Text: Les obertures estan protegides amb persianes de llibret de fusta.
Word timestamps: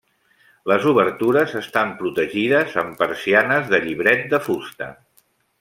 Les 0.71 0.87
obertures 0.91 1.53
estan 1.59 1.93
protegides 2.01 2.75
amb 2.85 2.99
persianes 3.05 3.71
de 3.75 3.85
llibret 3.87 4.29
de 4.33 4.45
fusta. 4.51 4.93